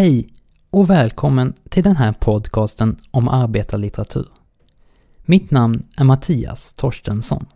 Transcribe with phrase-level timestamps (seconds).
[0.00, 0.28] Hej
[0.70, 4.26] och välkommen till den här podcasten om arbetarlitteratur.
[5.22, 7.46] Mitt namn är Mattias Torstensson.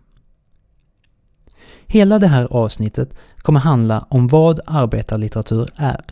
[1.86, 6.04] Hela det här avsnittet kommer handla om vad arbetarlitteratur är.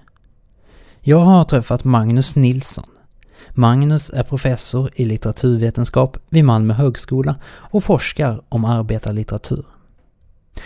[1.01, 2.89] Jag har träffat Magnus Nilsson.
[3.51, 9.67] Magnus är professor i litteraturvetenskap vid Malmö högskola och forskar om arbetarlitteratur.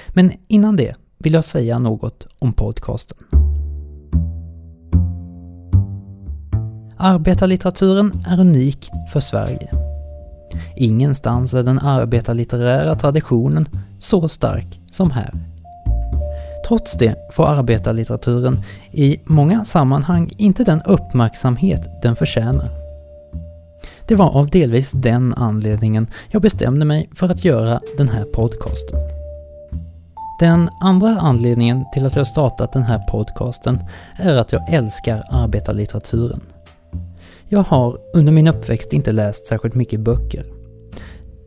[0.08, 3.18] Men innan det vill jag säga något om podcasten.
[6.98, 9.70] Arbetarlitteraturen är unik för Sverige.
[10.77, 15.32] Ingenstans är den arbetarlitterära traditionen så stark som här.
[16.69, 18.59] Trots det får arbetarlitteraturen
[18.92, 22.69] i många sammanhang inte den uppmärksamhet den förtjänar.
[24.08, 29.00] Det var av delvis den anledningen jag bestämde mig för att göra den här podcasten.
[30.41, 33.80] Den andra anledningen till att jag startat den här podcasten
[34.16, 36.41] är att jag älskar arbetarlitteraturen.
[37.48, 40.47] Jag har under min uppväxt inte läst särskilt mycket böcker.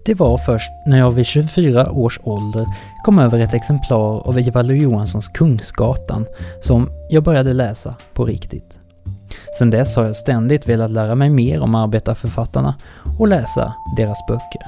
[0.06, 2.66] Det var först när jag vid 24 års ålder
[3.04, 6.26] kom över ett exemplar av Ivar Lo-Johanssons Kungsgatan
[6.62, 8.80] som jag började läsa på riktigt.
[9.60, 12.76] Sedan dess har jag ständigt velat lära mig mer om arbetarförfattarna
[13.20, 14.62] och läsa deras böcker.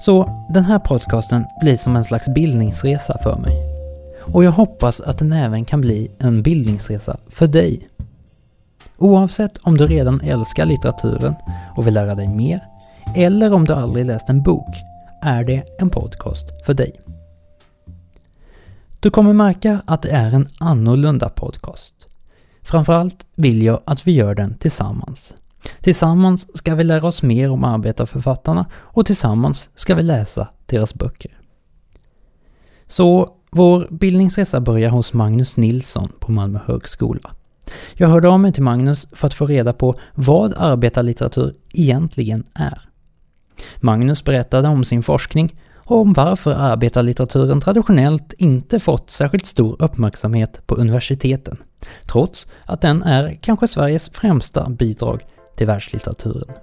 [0.00, 3.56] Så den här podcasten blir som en slags bildningsresa för mig.
[4.32, 7.88] Och jag hoppas att den även kan bli en bildningsresa för dig.
[9.00, 11.34] Oavsett om du redan älskar litteraturen
[11.76, 12.66] och vill lära dig mer,
[13.16, 14.76] eller om du aldrig läst en bok,
[15.22, 17.00] är det en podcast för dig.
[19.00, 21.94] Du kommer märka att det är en annorlunda podcast.
[22.62, 25.34] Framförallt vill jag att vi gör den tillsammans.
[25.80, 31.38] Tillsammans ska vi lära oss mer om arbetarförfattarna och tillsammans ska vi läsa deras böcker.
[32.86, 37.30] Så vår bildningsresa börjar hos Magnus Nilsson på Malmö högskola.
[37.94, 42.88] Jag hörde av mig till Magnus för att få reda på vad arbetarlitteratur egentligen är.
[43.76, 50.66] Magnus berättade om sin forskning och om varför arbetarlitteraturen traditionellt inte fått särskilt stor uppmärksamhet
[50.66, 51.56] på universiteten,
[52.06, 55.24] trots att den är kanske Sveriges främsta bidrag
[55.56, 56.54] till världslitteraturen.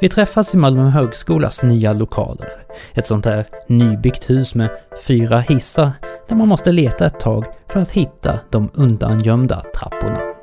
[0.00, 2.48] Vi träffas i Malmö högskolas nya lokaler.
[2.94, 4.70] Ett sånt här nybyggt hus med
[5.06, 5.90] fyra hissar
[6.28, 10.33] där man måste leta ett tag för att hitta de undangömda trapporna.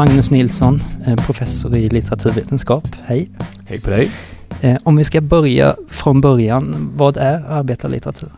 [0.00, 0.78] Magnus Nilsson,
[1.26, 2.84] professor i litteraturvetenskap.
[3.04, 3.30] Hej!
[3.68, 4.10] Hej på dig!
[4.60, 8.28] Eh, om vi ska börja från början, vad är arbetarlitteratur?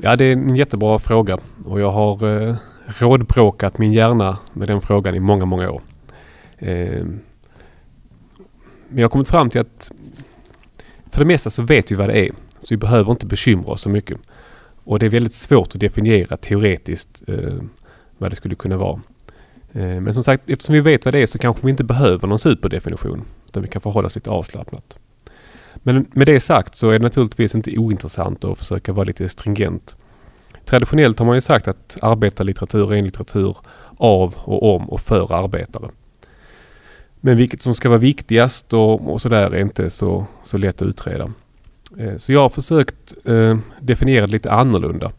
[0.00, 2.54] Ja, det är en jättebra fråga och jag har eh,
[2.86, 5.82] rådbråkat min hjärna med den frågan i många, många år.
[6.58, 7.04] Eh,
[8.88, 9.92] men jag har kommit fram till att
[11.10, 12.30] för det mesta så vet vi vad det är.
[12.60, 14.18] Så vi behöver inte bekymra oss så mycket.
[14.84, 17.54] Och det är väldigt svårt att definiera teoretiskt eh,
[18.18, 19.00] vad det skulle kunna vara.
[19.72, 22.28] Eh, men som sagt, eftersom vi vet vad det är så kanske vi inte behöver
[22.28, 23.24] någon superdefinition.
[23.48, 24.98] Utan vi kan förhålla oss lite avslappnat.
[25.74, 29.96] Men med det sagt så är det naturligtvis inte ointressant att försöka vara lite stringent.
[30.64, 33.56] Traditionellt har man ju sagt att arbetarlitteratur är en litteratur
[33.96, 35.88] av och om och för arbetare.
[37.20, 40.88] Men vilket som ska vara viktigast och, och sådär är inte så, så lätt att
[40.88, 41.32] utreda.
[41.98, 45.12] Eh, så jag har försökt eh, definiera det lite annorlunda.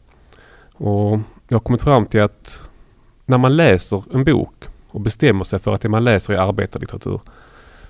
[0.74, 2.64] Och jag har kommit fram till att
[3.26, 7.22] när man läser en bok och bestämmer sig för att det man läser är arbetarlitteratur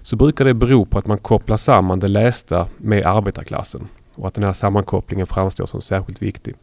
[0.01, 4.33] så brukar det bero på att man kopplar samman det lästa med arbetarklassen och att
[4.33, 6.55] den här sammankopplingen framstår som särskilt viktig.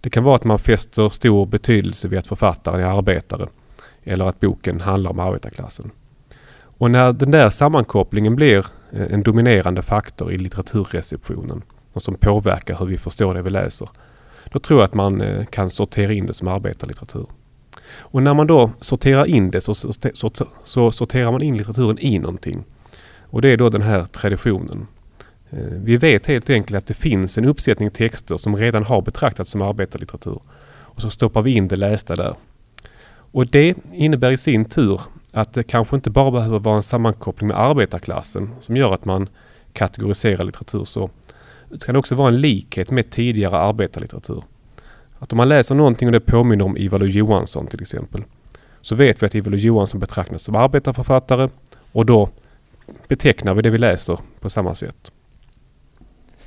[0.00, 3.48] Det kan vara att man fäster stor betydelse vid att författaren är arbetare
[4.04, 5.90] eller att boken handlar om arbetarklassen.
[6.54, 12.76] Och när den där sammankopplingen blir eh, en dominerande faktor i litteraturreceptionen och som påverkar
[12.78, 13.88] hur vi förstår det vi läser,
[14.52, 17.26] då tror jag att man eh, kan sortera in det som arbetarlitteratur.
[17.94, 20.30] Och när man då sorterar in det så, så, så,
[20.64, 22.64] så sorterar man in litteraturen i någonting.
[23.20, 24.86] Och det är då den här traditionen.
[25.50, 29.50] Eh, vi vet helt enkelt att det finns en uppsättning texter som redan har betraktats
[29.50, 30.40] som arbetarlitteratur.
[30.64, 32.34] Och så stoppar vi in det lästa där.
[33.32, 35.00] Och det innebär i sin tur
[35.32, 39.28] att det kanske inte bara behöver vara en sammankoppling med arbetarklassen som gör att man
[39.72, 41.10] kategoriserar litteratur så.
[41.70, 44.42] Det kan också vara en likhet med tidigare arbetarlitteratur.
[45.22, 48.24] Att om man läser någonting och det påminner om Ivar Johansson till exempel.
[48.80, 51.48] Så vet vi att Ivar Johansson betraktas som arbetarförfattare
[51.92, 52.28] och då
[53.08, 55.12] betecknar vi det vi läser på samma sätt.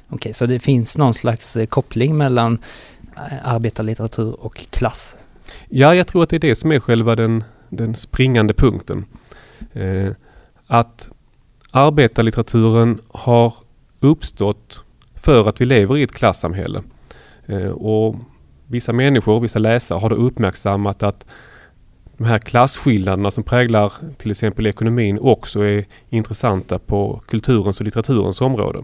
[0.10, 2.58] Okej, så det finns någon slags eh, koppling mellan
[3.44, 5.18] arbetarlitteratur och klass?
[5.70, 9.06] Ja, jag tror att det är det som är själva den, den springande punkten.
[9.74, 10.12] Eh,
[10.68, 11.10] att
[11.72, 13.54] arbetarlitteraturen har
[14.00, 14.84] uppstått
[15.16, 16.82] för att vi lever i ett klassamhälle.
[17.46, 18.16] Eh, och
[18.68, 21.26] vissa människor, vissa läsare har då uppmärksammat att
[22.18, 28.42] de här klasskillnaderna som präglar till exempel ekonomin också är intressanta på kulturens och litteraturens
[28.42, 28.80] område.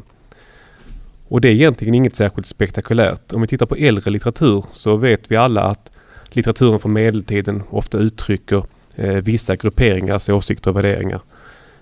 [1.28, 3.34] Och det är egentligen inget särskilt spektakulärt.
[3.34, 5.92] Om vi tittar på äldre litteratur så vet vi alla att
[6.30, 8.64] litteraturen från medeltiden ofta uttrycker
[8.96, 11.22] eh, vissa grupperingars alltså åsikter och värderingar.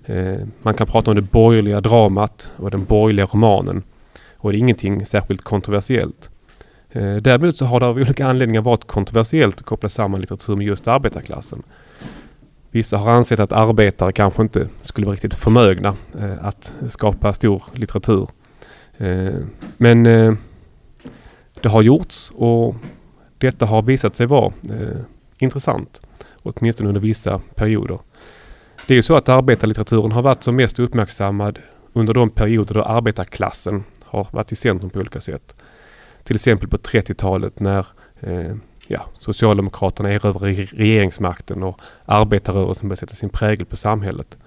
[0.06, 3.84] Eh, man kan prata om det borgerliga dramat och den borgerliga romanen.
[4.38, 6.30] Och det är ingenting särskilt kontroversiellt.
[6.92, 10.66] Eh, däremot så har det av olika anledningar varit kontroversiellt att koppla samman litteratur med
[10.66, 11.64] just arbetarklassen.
[12.72, 17.64] Vissa har ansett att arbetare kanske inte skulle vara riktigt förmögna eh, att skapa stor
[17.74, 18.30] litteratur.
[18.98, 19.34] Eh,
[19.78, 20.04] men
[21.62, 22.76] det har gjorts och
[23.38, 24.52] detta har visat sig vara
[25.40, 26.02] intressant.
[26.44, 28.00] Åtminstone under vissa perioder.
[28.88, 31.60] Det är ju så att arbetarlitteraturen har varit som mest uppmärksammad
[31.94, 35.56] under de perioder då arbetarklassen har varit i centrum på olika sätt.
[36.24, 37.86] Till exempel på 30-talet när
[38.20, 38.56] eh,
[38.88, 44.38] ja, Socialdemokraterna erövrade regeringsmakten och arbetarrörelsen började sätta sin prägel på samhället.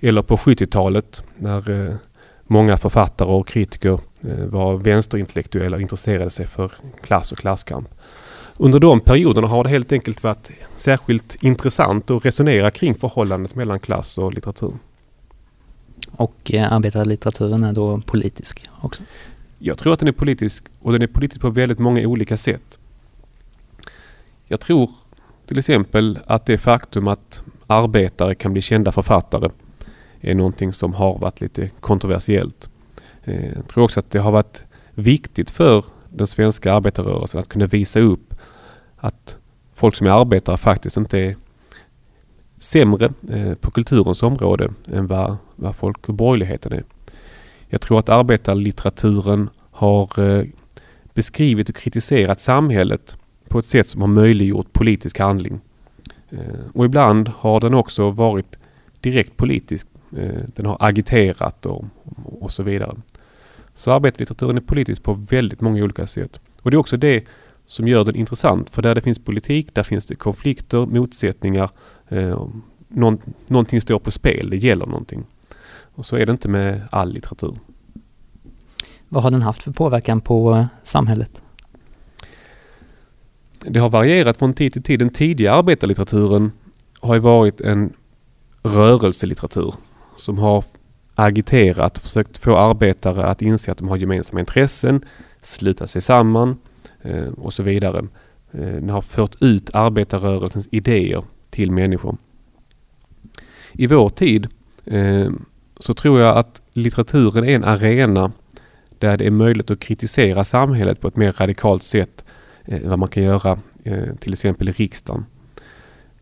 [0.00, 1.94] Eller på 70-talet när eh,
[2.44, 6.72] många författare och kritiker eh, var vänsterintellektuella och intresserade sig för
[7.02, 7.88] klass och klasskamp.
[8.56, 13.78] Under de perioderna har det helt enkelt varit särskilt intressant att resonera kring förhållandet mellan
[13.78, 14.74] klass och litteratur.
[16.12, 19.02] Och eh, arbetarlitteraturen är då politisk också?
[19.62, 22.78] Jag tror att den är politisk och den är politisk på väldigt många olika sätt.
[24.46, 24.90] Jag tror
[25.46, 29.50] till exempel att det faktum att arbetare kan bli kända författare
[30.20, 32.70] är någonting som har varit lite kontroversiellt.
[33.24, 34.62] Eh, jag tror också att det har varit
[34.94, 38.34] viktigt för den svenska arbetarrörelsen att kunna visa upp
[38.96, 39.36] att
[39.74, 41.36] folk som är arbetare faktiskt inte är
[42.58, 46.84] sämre eh, på kulturens område än vad, vad folk och borgerligheten är.
[47.72, 50.44] Jag tror att arbetarlitteraturen har eh,
[51.14, 53.16] beskrivit och kritiserat samhället
[53.48, 55.60] på ett sätt som har möjliggjort politisk handling.
[56.30, 56.38] Eh,
[56.74, 58.58] och ibland har den också varit
[59.00, 59.86] direkt politisk.
[60.16, 61.84] Eh, den har agiterat och,
[62.24, 62.96] och så vidare.
[63.74, 66.40] Så arbetarlitteraturen är politisk på väldigt många olika sätt.
[66.62, 67.24] Och det är också det
[67.66, 68.70] som gör den intressant.
[68.70, 71.70] För där det finns politik, där finns det konflikter, motsättningar.
[72.08, 72.46] Eh,
[72.92, 75.24] Någon, någonting står på spel, det gäller någonting.
[75.94, 77.58] Och så är det inte med all litteratur.
[79.08, 81.42] Vad har den haft för påverkan på eh, samhället?
[83.64, 84.98] Det har varierat från tid till tid.
[84.98, 86.52] Den tidiga arbetarlitteraturen
[87.00, 87.92] har ju varit en
[88.62, 89.74] rörelselitteratur
[90.16, 90.64] som har
[91.14, 95.04] agiterat, försökt få arbetare att inse att de har gemensamma intressen,
[95.40, 96.56] sluta sig samman
[97.02, 97.98] eh, och så vidare.
[98.52, 102.16] Eh, den har fört ut arbetarrörelsens idéer till människor.
[103.72, 104.48] I vår tid
[105.80, 108.32] så tror jag att litteraturen är en arena
[108.98, 112.24] där det är möjligt att kritisera samhället på ett mer radikalt sätt
[112.64, 115.24] än vad man kan göra eh, till exempel i riksdagen.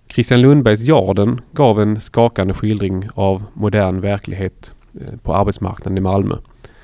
[0.09, 6.35] Christian Lundbergs Jarden gav en skakande skildring av modern verklighet eh, på arbetsmarknaden i Malmö.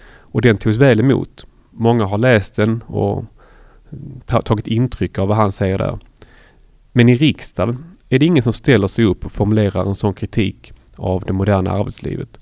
[0.07, 1.47] Och den togs väl emot.
[1.71, 3.25] Många har läst den och
[4.27, 5.99] tagit intryck av vad han säger där.
[6.93, 10.73] Men i riksdagen är det ingen som ställer sig upp och formulerar en sån kritik
[10.97, 12.39] av det moderna arbetslivet.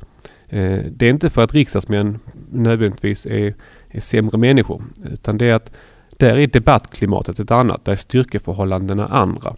[0.52, 2.18] Eh, det är inte för att riksdagsmän
[2.50, 3.54] nödvändigtvis är,
[3.88, 4.82] är sämre människor
[5.12, 5.72] utan det är att
[6.16, 9.56] där är debattklimatet ett annat, där är styrkeförhållandena andra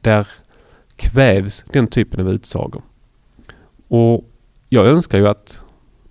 [0.00, 0.26] där
[0.96, 2.82] kvävs den typen av utsagor.
[3.88, 4.24] Och
[4.68, 5.60] jag önskar ju att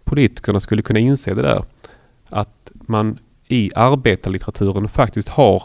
[0.04, 1.64] politikerna skulle kunna inse det där.
[2.30, 5.64] Att man i arbetarlitteraturen faktiskt har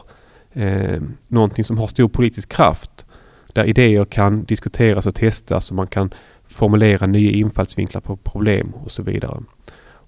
[0.53, 3.05] eh, någonting som har stor politisk kraft.
[3.53, 6.15] Där idéer kan diskuteras och testas och man kan
[6.47, 9.43] formulera nya infallsvinklar på problem och så vidare.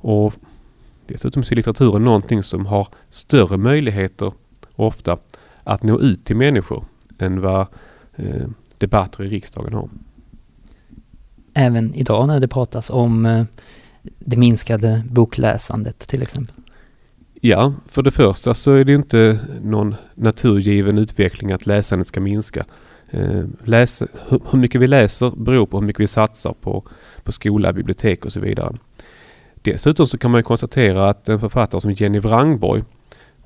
[0.01, 0.35] Och
[1.07, 4.33] Dessutom så är litteraturen någonting som har större möjligheter
[4.77, 5.19] ofta
[5.65, 6.85] att nå ut till människor
[7.19, 7.67] än vad
[8.19, 9.89] Eh, debatter i riksdagen har.
[11.55, 13.45] Även idag när det pratas om eh,
[14.19, 16.57] det minskade bokläsandet till exempel?
[17.41, 22.65] Ja, för det första så är det inte någon naturgiven utveckling att läsandet ska minska.
[23.11, 26.85] Eh, läs, hur mycket vi läser beror på hur mycket vi satsar på,
[27.23, 28.75] på skola, bibliotek och så vidare.
[29.55, 32.83] Dessutom så kan man konstatera att en författare som Jenny Wrangborg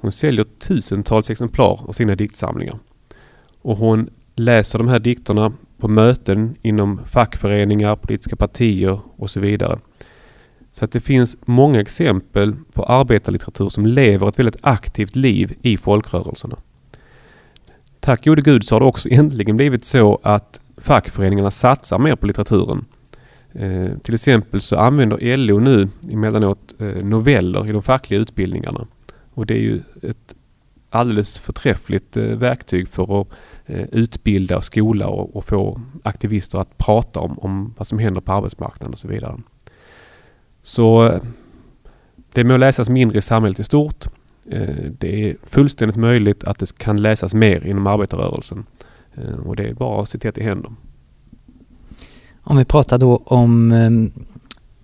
[0.02, 2.78] hon säljer tusentals exemplar av sina diktsamlingar.
[3.62, 9.78] Och hon läser de här dikterna på möten inom fackföreningar, politiska partier och så vidare.
[10.72, 15.76] Så att det finns många exempel på arbetarlitteratur som lever ett väldigt aktivt liv i
[15.76, 16.56] folkrörelserna.
[18.04, 22.26] Tack gode gud så har det också äntligen blivit så att fackföreningarna satsar mer på
[22.26, 22.84] litteraturen.
[23.52, 28.86] Eh, till exempel så använder LO nu emellanåt eh, noveller i de fackliga utbildningarna.
[29.34, 30.34] Och det är ju ett
[30.90, 33.28] alldeles förträffligt eh, verktyg för att
[33.66, 38.20] eh, utbilda och skola och, och, få aktivister att prata om, om vad som händer
[38.20, 39.38] på arbetsmarknaden och så vidare.
[40.62, 41.20] Så eh,
[42.32, 44.06] det må läsas mindre i samhället i stort.
[44.50, 48.64] Eh, det är fullständigt möjligt att det kan läsas mer inom arbetarrörelsen.
[49.14, 50.72] Eh, och det är bara att se till att det händer.
[52.44, 53.72] Om vi pratar då om,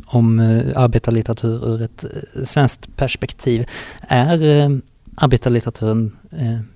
[0.07, 0.41] om
[0.77, 2.05] arbetarlitteratur ur ett
[2.43, 3.67] svenskt perspektiv.
[4.01, 4.81] Är
[5.17, 6.17] arbetarlitteraturen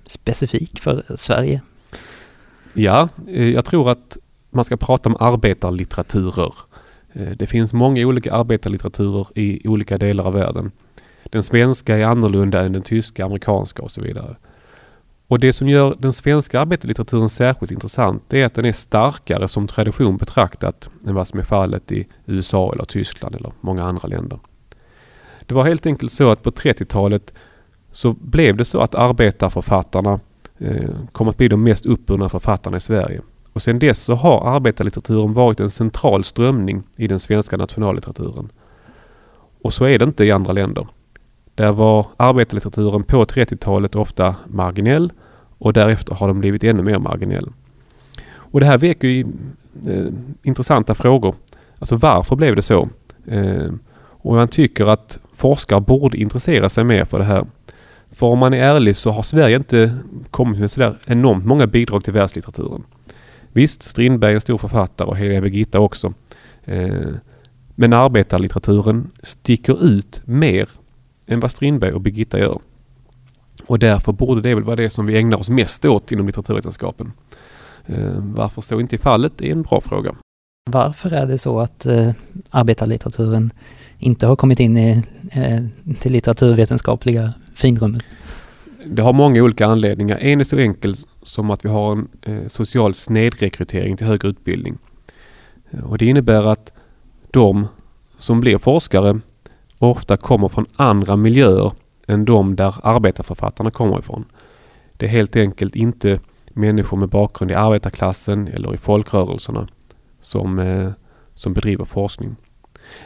[0.07, 1.61] specifik för Sverige?
[2.73, 4.17] Ja, jag tror att
[4.49, 6.53] man ska prata om arbetarlitteraturer.
[7.37, 10.71] Det finns många olika arbetarlitteraturer i olika delar av världen.
[11.33, 14.35] Den svenska är annorlunda än den tyska, amerikanska och så vidare.
[15.27, 19.47] Och det som gör den svenska arbetarlitteraturen särskilt intressant det är att den är starkare
[19.47, 24.07] som tradition betraktat än vad som är fallet i USA eller Tyskland eller många andra
[24.07, 24.39] länder.
[25.45, 27.33] Det var helt enkelt så att på 30-talet
[27.91, 30.19] så blev det så att arbetarförfattarna
[30.57, 33.21] eh, kom att bli de mest uppburna författarna i Sverige.
[33.53, 38.51] Och sedan dess så har arbetarlitteraturen varit en central strömning i den svenska nationallitteraturen.
[39.61, 40.87] Och så är det inte i andra länder.
[41.55, 45.11] Där var arbetarlitteraturen på 30-talet ofta marginell
[45.57, 47.49] och därefter har den blivit ännu mer marginell.
[48.25, 49.21] Och det här väcker ju
[49.87, 51.35] eh, intressanta frågor.
[51.79, 52.89] Alltså varför blev det så?
[53.27, 57.45] Eh, och man tycker att forskare borde intressera sig mer för det här.
[58.11, 59.97] För om man är ärlig så har Sverige inte
[60.31, 62.83] kommit med sådär enormt många bidrag till världslitteraturen.
[63.51, 66.13] Visst, Strindberg är en stor författare och Heliga Birgitta också.
[66.65, 67.07] Eh,
[67.75, 70.69] men arbetarlitteraturen sticker ut mer
[71.27, 72.59] än vad Strindberg och Birgitta gör.
[73.67, 77.11] Och därför borde det väl vara det som vi ägnar oss mest åt inom litteraturvetenskapen.
[77.85, 80.15] Eh, varför så inte är fallet är en bra fråga.
[80.71, 82.11] Varför är det så att eh,
[82.49, 83.51] arbetarlitteraturen
[83.99, 88.03] inte har kommit in i, eh, till litteraturvetenskapliga finrummet?
[88.85, 90.17] Det har många olika anledningar.
[90.17, 94.77] En är så enkel som att vi har en eh, social snedrekrytering till högre utbildning.
[95.71, 96.71] Eh, och det innebär att
[97.31, 97.67] de
[98.17, 99.19] som blir forskare
[99.87, 101.71] ofta kommer från andra miljöer
[102.07, 104.25] än de där arbetarförfattarna kommer ifrån.
[104.97, 106.19] Det är helt enkelt inte
[106.53, 109.67] människor med bakgrund i arbetarklassen eller i folkrörelserna
[110.21, 110.91] som, eh,
[111.33, 112.35] som bedriver forskning.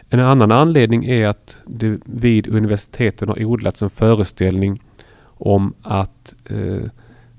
[0.10, 4.82] En annan anledning är att det vid universiteten har odlats en föreställning
[5.24, 6.84] om att eh,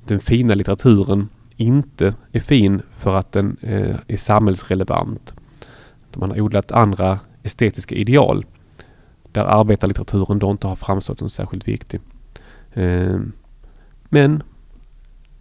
[0.07, 5.35] den fina litteraturen inte är fin för att den eh, är samhällsrelevant.
[6.17, 8.45] Man har odlat andra estetiska ideal
[9.39, 12.01] där arbetarlitteraturen då inte har framstått som särskilt viktig.
[12.75, 13.33] Ehm,
[14.09, 14.43] men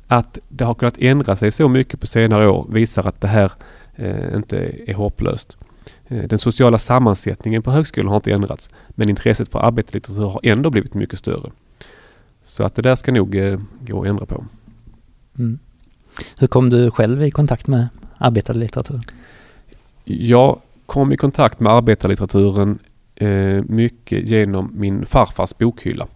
[0.08, 3.52] att det har kunnat ändra sig så mycket på senare år visar att det här
[3.96, 5.58] eh, inte är hopplöst.
[6.08, 10.70] Eh, den sociala sammansättningen på högskolan har inte ändrats men intresset för arbetarlitteratur har ändå
[10.70, 11.52] blivit mycket större.
[12.44, 14.46] Så att det där ska nog eh, gå att ändra på.
[15.40, 15.60] Mm.
[16.38, 17.88] Hur kom du själv i kontakt med
[18.18, 19.02] arbetarlitteratur?
[20.04, 22.80] Jag kom i kontakt med arbetarlitteraturen
[23.68, 26.08] mycket genom min farfars bokhylla.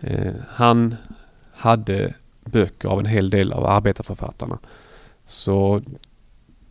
[0.00, 0.96] Eh, han
[1.52, 4.58] hade böcker av en hel del av arbetarförfattarna.
[5.26, 5.80] Så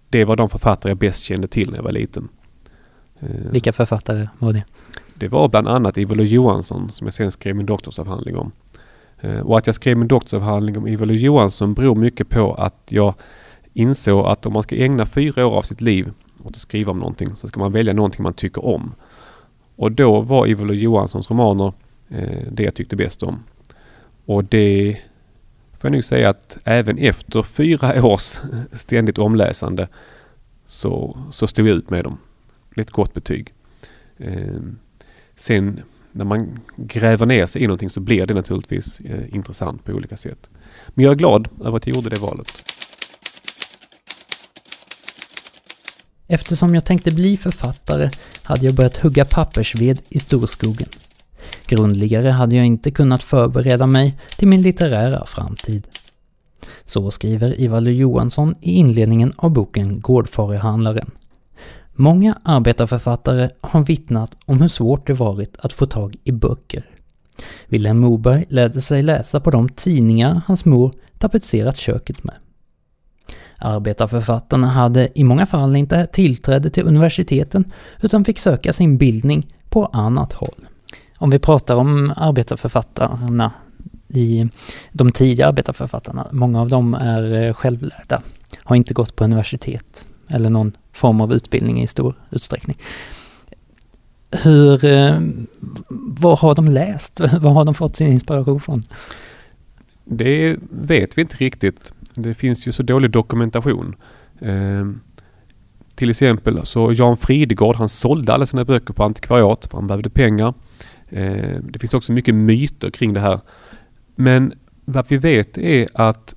[0.09, 2.29] det var de författare jag bäst kände till när jag var liten.
[3.19, 4.63] Eh, Vilka författare var det?
[5.13, 8.51] Det var bland annat Ivar Johansson som jag sen skrev min doktorsavhandling om.
[9.19, 13.13] Eh, och att jag skrev min doktorsavhandling om Ivar Johansson beror mycket på att jag
[13.73, 16.11] insåg att om man ska ägna fyra år av sitt liv
[16.43, 18.95] åt att skriva om någonting så ska man välja någonting man tycker om.
[19.77, 21.74] Och då var Ivar Johanssons romaner
[22.10, 23.43] eh, det jag tyckte bäst om.
[24.25, 24.98] Och det
[25.77, 28.39] får jag nog säga att även efter fyra års
[28.74, 29.88] ständigt omläsande
[30.65, 32.17] så, så stod jag ut med dem.
[32.75, 33.53] Det är ett gott betyg.
[34.17, 34.77] Ehm,
[35.36, 35.81] sen
[36.12, 40.17] när man gräver ner sig i någonting så blir det naturligtvis eh, intressant på olika
[40.17, 40.50] sätt.
[40.88, 42.63] Men jag är glad över att jag gjorde det valet.
[46.27, 48.10] Eftersom jag tänkte bli författare
[48.43, 50.89] hade jag börjat hugga pappersved i storskogen.
[51.67, 55.88] Grundligare hade jag inte kunnat förbereda mig till min litterära framtid.
[56.86, 61.12] Så skriver Ivar Johansson i inledningen av boken Gårdfarihandlaren.
[61.96, 66.84] Många arbetarförfattare har vittnat om hur svårt det varit att få tag i böcker.
[67.67, 72.36] Vilhelm Moberg lärde sig läsa på de tidningar hans mor tapetserat köket med.
[73.59, 77.71] Arbetarförfattarna hade i många fall inte tillträde till universiteten
[78.01, 80.67] utan fick söka sin bildning på annat håll.
[81.19, 83.51] Om vi pratar om arbetarförfattarna
[84.07, 84.49] i
[84.91, 88.21] de tidiga arbetarförfattarna, många av dem är eh, självlärda,
[88.63, 92.77] har inte gått på universitet eller någon form av utbildning i stor utsträckning.
[94.31, 95.19] Hur, eh,
[95.89, 97.19] vad har de läst?
[97.39, 98.81] Vad har de fått sin inspiration från?
[100.05, 101.93] Det vet vi inte riktigt.
[102.19, 103.95] Det finns ju så dålig dokumentation.
[104.39, 104.86] Eh,
[105.95, 110.09] till exempel så Jan Fridegård han sålde alla sina böcker på antikvariat för han behövde
[110.09, 110.53] pengar.
[111.09, 113.39] Eh, det finns också mycket myter kring det här.
[114.15, 114.53] Men
[114.86, 116.36] vad vi vet är att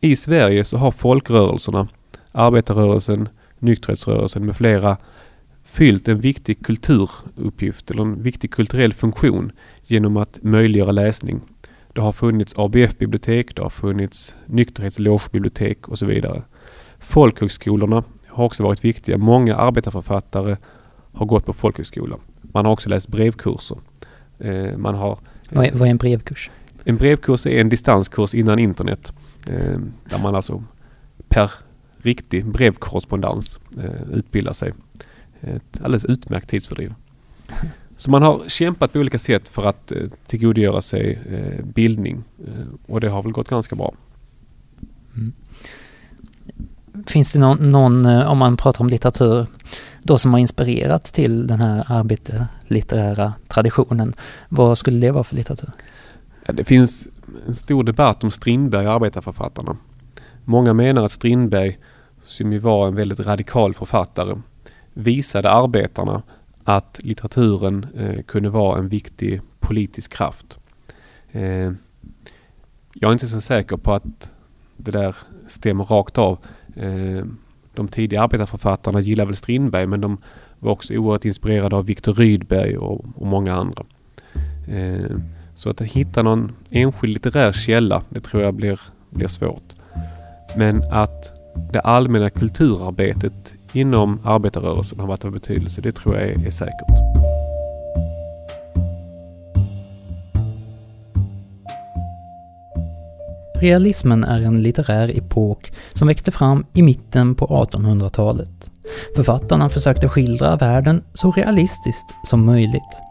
[0.00, 1.88] i Sverige så har folkrörelserna,
[2.32, 4.96] arbetarrörelsen, nykterhetsrörelsen med flera
[5.64, 9.52] fyllt en viktig kulturuppgift eller en viktig kulturell funktion
[9.84, 11.40] genom att möjliggöra läsning.
[11.96, 16.42] Det har funnits ABF-bibliotek, det har funnits nykterhetslogebibliotek och så vidare.
[16.98, 19.18] Folkhögskolorna har också varit viktiga.
[19.18, 20.56] Många arbetarförfattare
[21.12, 22.16] har gått på folkhögskola.
[22.42, 23.78] Man har också läst brevkurser.
[24.38, 25.18] Eh, man har,
[25.50, 26.50] vad, är, vad är en brevkurs?
[26.84, 29.12] En brevkurs är en distanskurs innan internet.
[29.48, 29.78] Eh,
[30.10, 30.64] där man alltså
[31.28, 31.50] per
[32.02, 34.72] riktig brevkorrespondens eh, utbildar sig.
[35.40, 36.94] Ett alldeles utmärkt tidsfördriv.
[37.96, 39.92] Så man har kämpat på olika sätt för att
[40.26, 41.18] tillgodogöra sig
[41.74, 42.24] bildning
[42.86, 43.94] och det har väl gått ganska bra.
[45.16, 45.32] Mm.
[47.06, 49.46] Finns det någon, någon, om man pratar om litteratur,
[50.02, 54.14] då som har inspirerat till den här arbetarlitterära traditionen.
[54.48, 55.70] Vad skulle det vara för litteratur?
[56.46, 57.08] Det finns
[57.46, 59.76] en stor debatt om Strindberg och arbetarförfattarna.
[60.44, 61.78] Många menar att Strindberg,
[62.22, 64.36] som ju var en väldigt radikal författare,
[64.94, 66.22] visade arbetarna
[66.66, 70.56] att litteraturen eh, kunde vara en viktig politisk kraft.
[71.32, 71.72] Eh,
[72.94, 74.30] jag är inte så säker på att
[74.76, 76.38] det där stämmer rakt av.
[76.76, 77.24] Eh,
[77.74, 80.18] de tidiga arbetarförfattarna gillade väl Strindberg men de
[80.58, 83.84] var också oerhört inspirerade av Viktor Rydberg och, och många andra.
[84.68, 85.16] Eh,
[85.54, 88.80] så att hitta någon enskild litterär källa, det tror jag blir,
[89.10, 89.74] blir svårt.
[90.56, 91.32] Men att
[91.72, 97.16] det allmänna kulturarbetet inom arbetarrörelsen har varit av betydelse, det tror jag är, är säkert.
[103.60, 108.70] Realismen är en litterär epok som växte fram i mitten på 1800-talet.
[109.16, 113.02] Författarna försökte skildra världen så realistiskt som möjligt.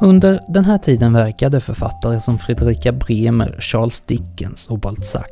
[0.00, 5.30] Under den här tiden verkade författare som Fredrika Bremer, Charles Dickens och Balzac.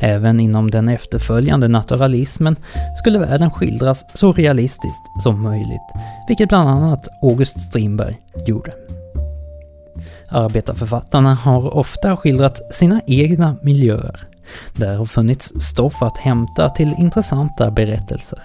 [0.00, 2.56] Även inom den efterföljande naturalismen
[2.98, 5.92] skulle världen skildras så realistiskt som möjligt,
[6.28, 8.16] vilket bland annat August Strindberg
[8.46, 8.72] gjorde.
[10.28, 14.20] Arbetarförfattarna har ofta skildrat sina egna miljöer.
[14.76, 18.42] Där har funnits stoff att hämta till intressanta berättelser.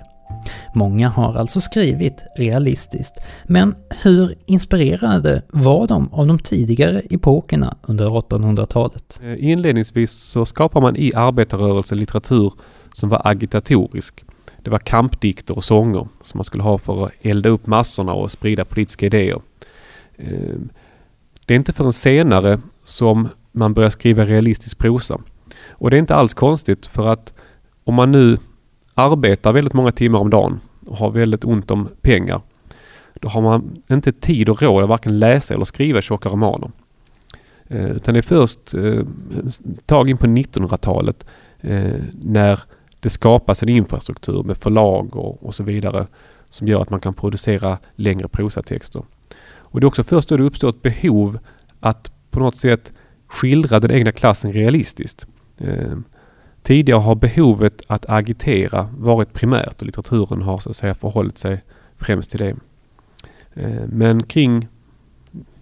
[0.75, 3.13] Många har alltså skrivit realistiskt,
[3.47, 9.21] men hur inspirerade var de av de tidigare epokerna under 1800-talet?
[9.23, 12.53] Eh, inledningsvis så skapar man i arbetarrörelsen litteratur
[12.93, 14.23] som var agitatorisk.
[14.63, 18.31] Det var kampdikter och sånger som man skulle ha för att elda upp massorna och
[18.31, 19.41] sprida politiska idéer.
[20.17, 20.55] Eh,
[21.45, 25.21] det är inte förrän senare som man börjar skriva realistisk prosa.
[25.69, 27.33] Och det är inte alls konstigt för att
[27.83, 28.37] om man nu
[28.93, 32.41] arbetar väldigt många timmar om dagen och har väldigt ont om pengar.
[33.13, 36.71] Då har man inte tid och råd att varken läsa eller skriva tjocka romaner.
[37.67, 39.05] Eh, utan det är först eh,
[39.85, 41.25] tag in på 1900-talet
[41.59, 42.59] eh, när
[42.99, 46.07] det skapas en infrastruktur med förlag och, och så vidare
[46.49, 49.03] som gör att man kan producera längre prosatexter.
[49.71, 51.39] Och det är också först då det uppstår ett behov
[51.79, 52.91] att på något sätt
[53.27, 55.25] skildra den egna klassen realistiskt.
[55.57, 55.97] Eh,
[56.63, 61.61] tidigare har behovet att agitera varit primärt och litteraturen har så att säga förhållit sig
[61.97, 62.55] främst till det.
[63.53, 64.67] Eh, men kring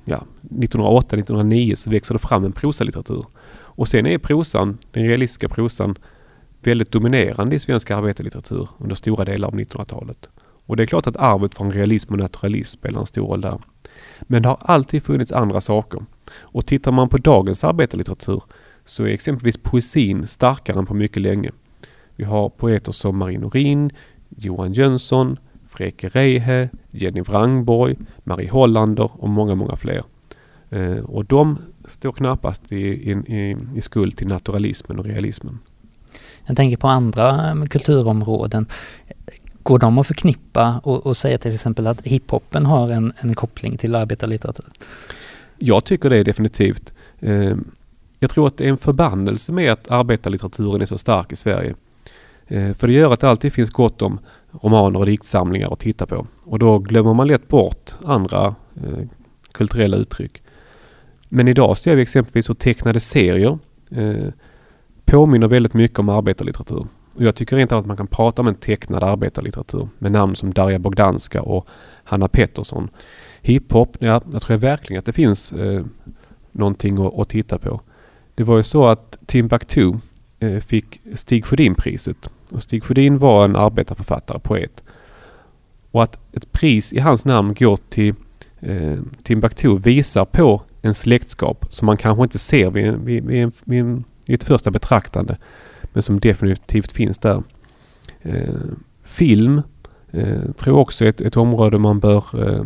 [0.05, 3.25] ja, 1908-1909 så växer det fram en prosalitteratur.
[3.51, 5.95] Och sen är prosan, den realistiska prosan,
[6.63, 10.29] väldigt dominerande i svensk arbetarlitteratur under stora delar av 1900-talet.
[10.65, 13.57] Och det är klart att arvet från realism och naturalism spelar en stor roll där.
[14.21, 15.99] Men det har alltid funnits andra saker.
[16.31, 18.43] Och tittar man på dagens arbetarlitteratur
[18.89, 21.49] så är exempelvis poesin starkare än på mycket länge.
[22.15, 23.91] Vi har poeter som Marie Norin,
[24.29, 30.03] Johan Jönsson, Freke Reihe, Jenny Wrangborg, Marie Hollander och många, många fler.
[30.69, 35.59] Eh, och de står knappast i, i, i skuld till naturalismen och realismen.
[36.45, 38.65] Jag tänker på andra eh, kulturområden.
[39.63, 43.77] Går de att förknippa och, och säga till exempel att hiphopen har en, en koppling
[43.77, 44.65] till arbetarlitteratur?
[45.57, 46.93] Jag tycker det definitivt.
[47.19, 47.55] Eh,
[48.19, 51.75] jag tror att det är en förbannelse med att arbetarlitteraturen är så stark i Sverige.
[52.47, 54.19] Eh, för det gör att det alltid finns gott om
[54.51, 56.25] romaner och diktsamlingar att titta på.
[56.43, 59.07] Och då glömmer man lätt bort andra eh,
[59.51, 60.41] kulturella uttryck.
[61.29, 63.57] Men idag ser vi exempelvis hur tecknade serier
[63.91, 64.27] eh,
[65.05, 66.87] påminner väldigt mycket om arbetarlitteratur.
[67.15, 70.53] Och jag tycker inte att man kan prata om en tecknad arbetarlitteratur med namn som
[70.53, 71.67] Darja Bogdanska och
[72.03, 72.89] Hanna Pettersson.
[73.41, 75.85] Hiphop, ja, jag tror verkligen att det finns eh,
[76.51, 77.81] någonting att, att, titta på.
[78.39, 79.93] Det var ju så att Timbuktu
[80.39, 82.29] eh, fick Stig Sjödin-priset.
[82.51, 84.83] Och Stig Sjödin var en arbetarförfattare, poet.
[85.91, 88.15] Och att ett pris i hans namn går till
[88.59, 94.03] eh, Timbuktu visar på en släktskap som man kanske inte ser vid, vid, vid, vid,
[94.25, 95.37] vid ett första betraktande.
[95.93, 97.43] Men som definitivt finns där.
[98.21, 98.55] Eh,
[99.03, 99.61] film
[100.11, 102.63] eh, tror jag också är ett, ett område man bör eh,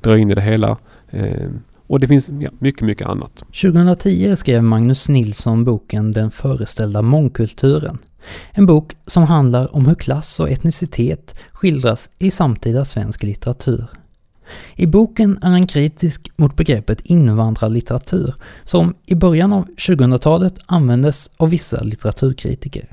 [0.00, 0.76] dra in i det hela.
[1.10, 1.48] Eh,
[1.86, 3.36] och det finns ja, mycket, mycket annat.
[3.36, 7.98] 2010 skrev Magnus Nilsson boken Den föreställda mångkulturen.
[8.52, 13.86] En bok som handlar om hur klass och etnicitet skildras i samtida svensk litteratur.
[14.76, 21.50] I boken är han kritisk mot begreppet invandrarlitteratur som i början av 2000-talet användes av
[21.50, 22.88] vissa litteraturkritiker.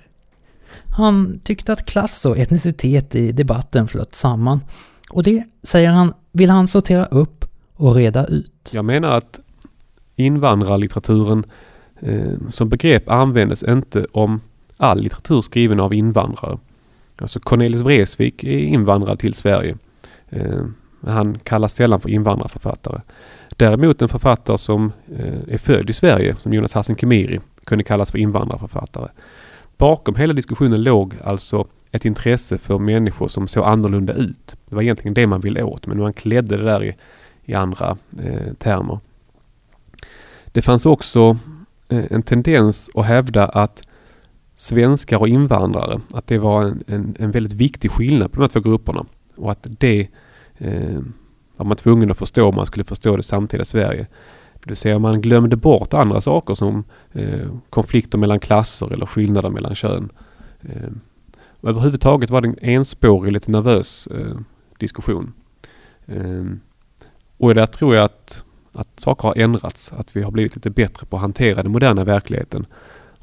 [0.97, 4.59] Han tyckte att klass och etnicitet i debatten flöt samman
[5.11, 7.40] och det, säger han, vill han sortera upp
[7.81, 8.71] och reda ut.
[8.73, 9.39] Jag menar att
[10.15, 11.45] invandrarlitteraturen
[11.99, 14.41] eh, som begrepp användes inte om
[14.77, 16.57] all litteratur skriven av invandrare.
[17.17, 19.77] Alltså Cornelis Vreeswijk är invandrad till Sverige.
[20.29, 20.65] Eh,
[21.05, 23.01] han kallas sällan för invandrarförfattare.
[23.49, 28.11] Däremot en författare som eh, är född i Sverige, som Jonas Hassan Khemiri, kunde kallas
[28.11, 29.09] för invandrarförfattare.
[29.77, 34.55] Bakom hela diskussionen låg alltså ett intresse för människor som såg annorlunda ut.
[34.69, 36.95] Det var egentligen det man ville åt, men man klädde det där i,
[37.51, 38.99] i andra eh, termer.
[40.45, 41.37] Det fanns också
[41.89, 43.83] eh, en tendens att hävda att
[44.55, 48.47] svenskar och invandrare, att det var en, en, en väldigt viktig skillnad på de här
[48.47, 49.05] två grupperna.
[49.35, 50.07] Och att det
[50.57, 50.99] eh,
[51.57, 54.07] var man tvungen att förstå om man skulle förstå det samtida Sverige.
[54.53, 59.49] Det vill säga man glömde bort andra saker som eh, konflikter mellan klasser eller skillnader
[59.49, 60.09] mellan kön.
[60.61, 60.91] Eh,
[61.61, 64.37] och överhuvudtaget var det en enspårig, lite nervös eh,
[64.79, 65.33] diskussion.
[66.05, 66.45] Eh,
[67.41, 69.93] och där tror jag att, att saker har ändrats.
[69.97, 72.65] Att vi har blivit lite bättre på att hantera den moderna verkligheten.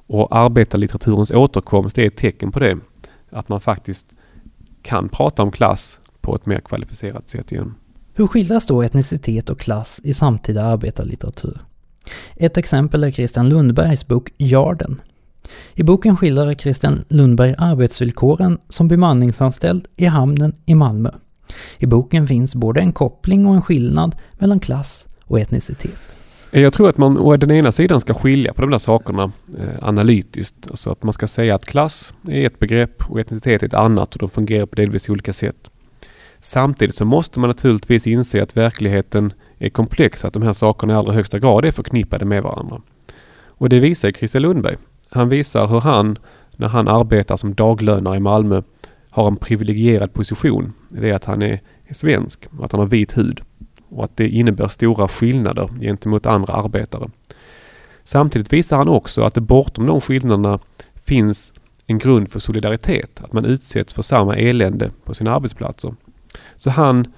[0.06, 2.76] Och arbetarlitteraturens återkomst är ett tecken på det.
[3.30, 4.06] Att man faktiskt
[4.82, 7.74] kan prata om klass på ett mer kvalificerat sätt igen.
[8.14, 11.60] Hur skildras då etnicitet och klass i samtida arbetarlitteratur?
[12.36, 15.00] Ett exempel är Christian Lundbergs bok Jarden.
[15.74, 21.10] I boken skildrar Christian Lundberg arbetsvillkoren som bemanningsanställd i hamnen i Malmö.
[21.78, 26.18] I boken finns både en koppling och en skillnad mellan klass och etnicitet.
[26.50, 29.22] Jag tror att man å den ena sidan ska skilja på de där sakerna
[29.58, 30.70] eh, analytiskt.
[30.70, 34.14] Alltså att man ska säga att klass är ett begrepp och etnicitet är ett annat
[34.14, 35.70] och de fungerar på delvis olika sätt.
[36.40, 40.92] Samtidigt så måste man naturligtvis inse att verkligheten är komplex och att de här sakerna
[40.92, 42.80] i allra högsta grad är förknippade med varandra.
[43.46, 44.76] Och det visar Christer Lundberg.
[45.10, 46.18] Han visar hur han,
[46.56, 48.62] när han arbetar som daglönare i Malmö,
[49.18, 50.72] har en privilegierad position.
[50.88, 53.40] Det är att han är, svensk och att han har vit hud.
[53.88, 57.06] Och att det innebär stora skillnader gentemot andra arbetare.
[58.04, 60.58] Samtidigt visar han också att det bortom de skillnaderna
[60.94, 61.52] finns
[61.86, 63.20] en grund för solidaritet.
[63.20, 65.94] Att man utsätts för samma elände på sina arbetsplatser.
[66.56, 67.12] Så han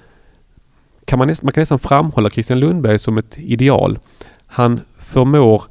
[1.05, 3.99] kan man, man kan nästan framhålla Christian Lundberg som ett ideal.
[4.47, 5.63] Han förmår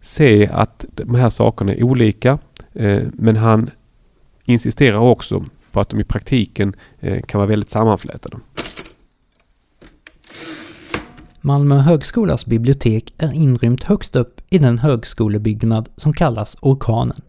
[0.00, 2.38] se att de här sakerna är olika
[2.72, 3.70] eh, men han
[4.44, 8.36] insisterar också på att de i praktiken eh, kan vara väldigt sammanflätade.
[11.40, 17.20] Malmö högskolas bibliotek är inrymt högst upp i den högskolebyggnad som kallas Orkanen.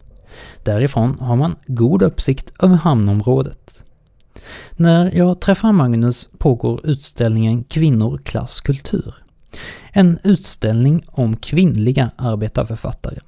[0.64, 3.84] Därifrån har man god uppsikt över hamnområdet.
[4.76, 9.14] När jag träffar Magnus pågår utställningen Kvinnor, klass, kultur.
[9.92, 13.18] En utställning om kvinnliga arbetarförfattare.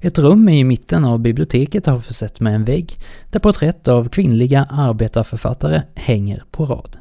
[0.00, 2.96] Ett rum i mitten av biblioteket har försetts med en vägg
[3.30, 6.96] där porträtt av kvinnliga arbetarförfattare hänger på rad.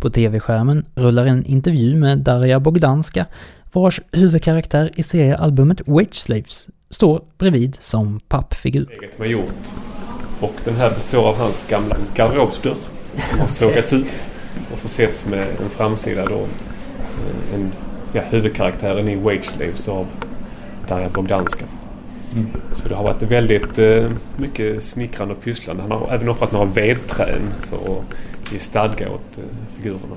[0.00, 3.26] På tv-skärmen rullar en intervju med Darja Bogdanska
[3.72, 8.88] vars huvudkaraktär i seriealbumet Wage Slaves står bredvid som pappfigur.
[9.02, 9.72] Eget man gjort
[10.40, 12.76] och den här består av hans gamla garderobsdörr
[13.30, 14.06] som har sågats ut
[14.72, 16.38] och försetts med en framsida då.
[16.38, 17.72] Eh, en,
[18.12, 20.06] ja, huvudkaraktären i Wage Slaves av
[20.88, 21.64] Darja Bogdanska.
[22.72, 25.82] Så det har varit väldigt eh, mycket smickrande och pysslande.
[25.82, 29.44] Han har även offrat några vedträn för att ge stadga åt eh,
[29.76, 30.16] figurerna.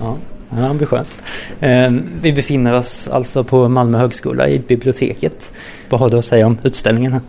[0.00, 0.16] Ja,
[0.56, 1.16] ambitiöst.
[1.60, 5.52] Eh, vi befinner oss alltså på Malmö högskola i biblioteket.
[5.88, 7.20] Vad har du att säga om utställningen här?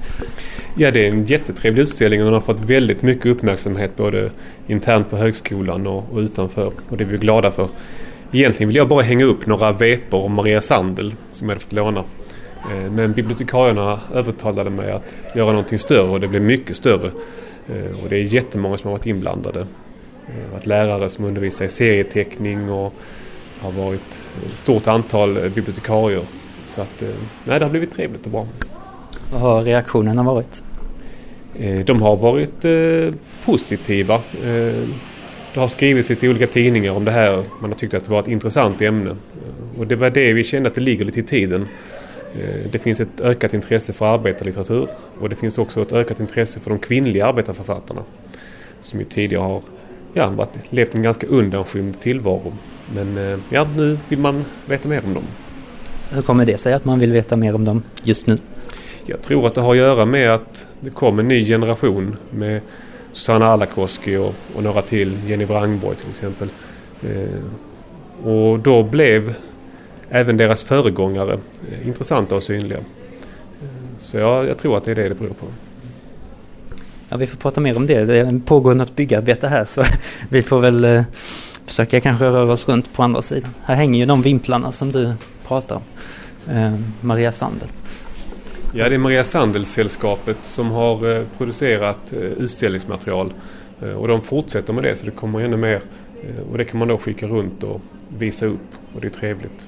[0.78, 4.32] Ja, det är en jättetrevlig utställning och den har fått väldigt mycket uppmärksamhet både
[4.68, 6.72] internt på högskolan och, och utanför.
[6.90, 7.70] Och det är vi glada för.
[8.32, 11.74] Egentligen vill jag bara hänga upp några vepor om Maria Sandel som jag hade fått
[11.74, 12.04] låna.
[12.72, 17.12] Eh, men bibliotekarierna övertalade mig att göra någonting större och det blev mycket större.
[17.68, 19.68] Eh, och det är jättemånga som har varit inblandade.
[20.28, 22.94] Det har varit lärare som undervisar i serieteckning och
[23.60, 26.22] har varit ett stort antal bibliotekarier.
[26.66, 27.04] Så att,
[27.44, 28.48] nej, det har blivit trevligt och bra.
[29.32, 30.64] Vad har reaktionerna varit?
[31.60, 33.14] Eh, de har varit eh,
[33.46, 34.16] positiva.
[34.16, 34.88] Eh,
[35.54, 37.44] det har skrivits lite olika tidningar om det här.
[37.62, 39.16] Man har tyckt att det var ett intressant ämne.
[39.78, 41.68] Och det var det vi kände att det ligger lite i tiden.
[42.72, 44.88] Det finns ett ökat intresse för arbetarlitteratur
[45.20, 48.04] och det finns också ett ökat intresse för de kvinnliga arbetarförfattarna.
[48.82, 49.62] Som ju tidigare har
[50.14, 52.54] ja, varit, levt en ganska undanskymd tillvaro.
[52.96, 55.24] Men ja, nu vill man veta mer om dem.
[56.12, 58.38] Hur kommer det sig att man vill veta mer om dem just nu?
[59.06, 62.62] Jag tror att det har att göra med att det kom en ny generation med
[63.14, 66.50] Susanna Alakoski och, och några till, Jenny Wrangborg till exempel.
[67.04, 69.34] Eh, och då blev
[70.10, 71.40] även deras föregångare
[71.86, 72.80] intressanta och synliga.
[74.00, 75.46] Så jag, jag, tror att det är det det beror på.
[77.10, 78.06] Ja, vi får prata mer om det.
[78.06, 79.84] Det pågår något byggarbete här så
[80.30, 81.04] vi får väl eh,
[81.66, 83.50] försöka kanske röra oss runt på andra sidan.
[83.64, 85.14] Här hänger ju de vimplarna som du
[85.48, 85.82] pratar om.
[86.56, 87.68] Eh, Maria Sandel.
[88.74, 93.34] Ja, det är Maria Sandels-sällskapet som har eh, producerat utställningsmaterial.
[93.98, 95.80] Och de fortsätter med det så det kommer ännu mer.
[96.52, 97.82] Och det kan man då skicka runt och
[98.18, 99.68] visa upp och det är trevligt.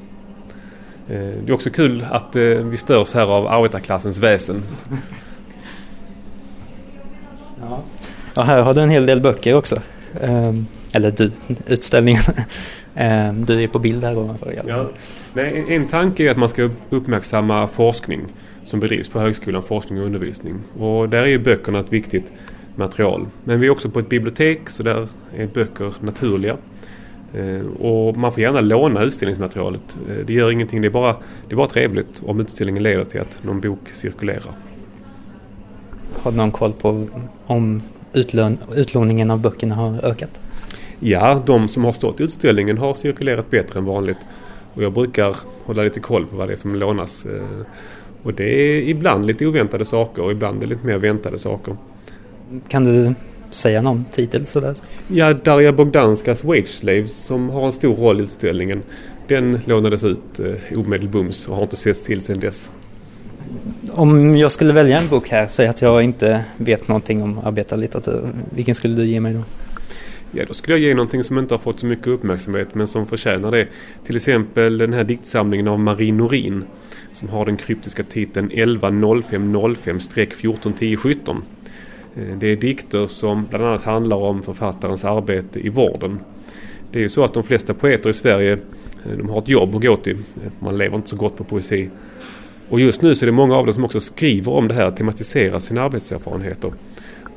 [1.08, 4.64] Det är också kul att vi störs här av arbetarklassens väsen.
[7.62, 7.84] Ja.
[8.34, 9.82] ja, här har du en hel del böcker också.
[10.92, 11.32] Eller du,
[11.68, 12.22] utställningen.
[13.34, 14.64] Du är på bild här ovanför.
[14.68, 14.90] Ja.
[15.34, 18.22] Nej, en tanke är att man ska uppmärksamma forskning
[18.64, 20.56] som bedrivs på högskolan, forskning och undervisning.
[20.80, 22.32] Och där är ju böckerna ett viktigt
[22.76, 23.28] material.
[23.44, 26.58] Men vi är också på ett bibliotek så där är böcker naturliga.
[27.34, 29.98] Eh, och man får gärna låna utställningsmaterialet.
[30.10, 31.16] Eh, det gör ingenting, det är, bara,
[31.48, 34.54] det är bara trevligt om utställningen leder till att någon bok cirkulerar.
[36.22, 37.08] Har du någon koll på
[37.46, 37.82] om
[38.14, 40.40] utlån, utlåningen av böckerna har ökat?
[41.00, 44.18] Ja, de som har stått i utställningen har cirkulerat bättre än vanligt.
[44.74, 45.36] Och jag brukar
[45.66, 47.26] hålla lite koll på vad det är som lånas.
[47.26, 47.66] Eh,
[48.24, 51.76] och det är ibland lite oväntade saker och ibland är lite mer väntade saker.
[52.68, 53.14] Kan du
[53.50, 54.76] säga någon titel sådär?
[55.08, 58.84] Ja, Darja Bogdanskas Wage Slaves som har en stor roll i utställningen.
[59.28, 62.72] Den lånades ut eh, omedelbums och har inte setts till sedan dess.
[63.92, 68.30] Om jag skulle välja en bok här, säg att jag inte vet någonting om arbetarlitteratur.
[68.56, 69.44] Vilken skulle du ge mig då?
[70.32, 73.06] Ja, då skulle jag ge någonting som inte har fått så mycket uppmärksamhet men som
[73.06, 73.68] förtjänar det.
[74.06, 76.64] Till exempel den här diktsamlingen av Marie Norin
[77.14, 81.42] som har den kryptiska titeln 110505-141017.
[82.18, 86.20] Eh, det är dikter som bland annat handlar om författarens arbete i vården.
[86.92, 89.76] Det är ju så att de flesta poeter i Sverige eh, de har ett jobb
[89.76, 90.18] att gå till.
[90.18, 91.90] Eh, man lever inte så gott på poesi.
[92.70, 94.92] Och just nu så är det många av dem som också skriver om det här,
[94.92, 96.74] tematiserar sina arbetserfarenheter.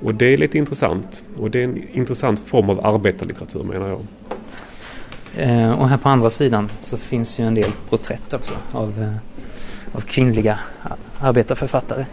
[0.02, 1.22] Och det är lite intressant.
[1.36, 4.00] Och det är en intressant form av arbetarlitteratur menar jag.
[5.78, 9.14] Och här på andra sidan så finns ju en del porträtt också av
[9.92, 10.58] av kvinnliga
[11.18, 12.06] arbetarförfattare.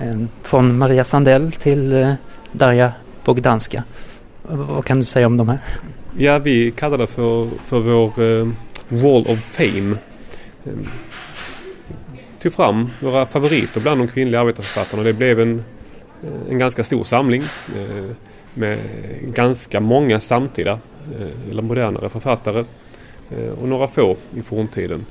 [0.00, 2.14] Eh, från Maria Sandell till eh,
[2.52, 2.92] Darja
[3.24, 3.84] Bogdanska.
[4.42, 5.60] Vad kan du säga om de här?
[6.18, 8.52] Ja, vi kallar det för, för vår uh,
[8.88, 9.96] Wall of Fame.
[10.64, 10.88] Um,
[12.42, 15.02] tog fram våra favoriter bland de kvinnliga arbetarförfattarna.
[15.02, 15.64] Det blev en,
[16.50, 17.42] en ganska stor samling
[17.76, 18.10] uh,
[18.54, 18.78] med
[19.22, 20.72] ganska många samtida
[21.20, 22.64] uh, eller modernare författare
[23.60, 25.06] och några få i forntiden.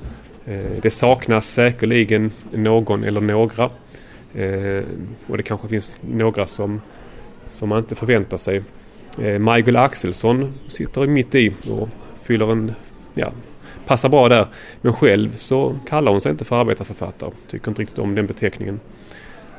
[0.81, 3.69] Det saknas säkerligen någon eller några.
[4.35, 4.83] Eh,
[5.27, 6.81] och det kanske finns några som,
[7.49, 8.63] som man inte förväntar sig.
[9.21, 11.89] Eh, Michael Axelsson sitter mitt i och
[12.21, 12.73] fyller en,
[13.13, 13.31] ja,
[13.85, 14.47] passar bra där.
[14.81, 17.31] Men själv så kallar hon sig inte för arbetarförfattare.
[17.47, 18.79] Tycker inte riktigt om den beteckningen.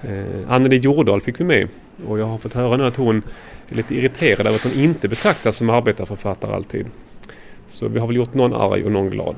[0.02, 1.68] Eh, Anneli Jordahl fick vi med
[2.06, 3.22] och jag har fått höra nu att hon
[3.68, 6.86] är lite irriterad över att hon inte betraktas som arbetarförfattare alltid.
[7.68, 9.36] Så vi har väl gjort någon arg och någon glad.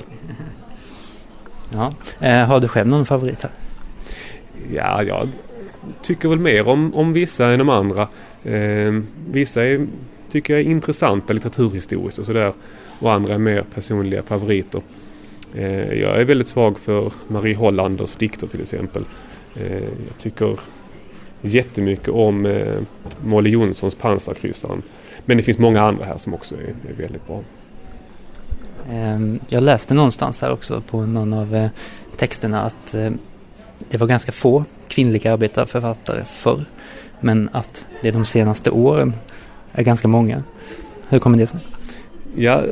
[1.72, 1.92] Ja.
[2.20, 3.50] Eh, har du själv någon favorit här?
[4.74, 5.28] Ja, jag
[6.02, 8.08] tycker väl mer om, om vissa än de andra.
[8.44, 9.86] Eh, vissa är,
[10.30, 12.52] tycker jag är intressanta litteraturhistoriskt och sådär.
[12.98, 14.82] Och andra är mer personliga favoriter.
[15.54, 19.04] Eh, jag är väldigt svag för Marie Hollanders dikter till exempel.
[19.56, 20.58] Eh, jag tycker
[21.40, 22.78] jättemycket om eh,
[23.24, 24.82] Molly Jonssons Pansarkryssaren.
[25.24, 27.42] Men det finns många andra här som också är, är väldigt bra.
[28.90, 31.68] Ehm, jag läste någonstans här också på någon av eh,
[32.16, 33.10] texterna att eh,
[33.90, 36.64] det var ganska få kvinnliga arbetarförfattare förr.
[37.20, 39.14] Men att det de senaste åren
[39.72, 40.42] är ganska många.
[41.08, 41.60] Hur kommer det sig?
[42.36, 42.62] Ja,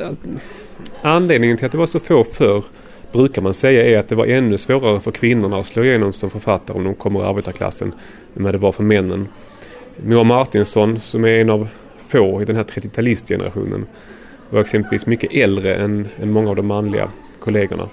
[1.01, 2.63] anledningen till att det var så få förr
[3.11, 6.29] brukar man säga är att det var ännu svårare för kvinnorna att slå igenom som
[6.29, 7.93] författare om de kommer ur arbetarklassen
[8.37, 9.27] än vad det var för männen.
[10.03, 11.67] Moa Martinsson som är en av
[12.07, 13.85] få i den här 30-talistgenerationen
[14.49, 17.89] var exempelvis mycket äldre än, än många av de manliga kollegorna.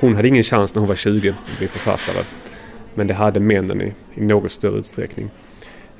[0.00, 2.24] Hon hade ingen chans när hon var 20 att bli författare.
[2.94, 5.30] Men det hade männen i, i något större utsträckning.